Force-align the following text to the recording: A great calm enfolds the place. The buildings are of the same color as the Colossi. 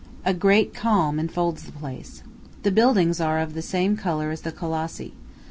A 0.25 0.33
great 0.33 0.73
calm 0.73 1.19
enfolds 1.19 1.61
the 1.61 1.71
place. 1.71 2.23
The 2.63 2.71
buildings 2.71 3.21
are 3.21 3.37
of 3.39 3.53
the 3.53 3.61
same 3.61 3.95
color 3.95 4.31
as 4.31 4.41
the 4.41 4.51
Colossi. 4.51 5.13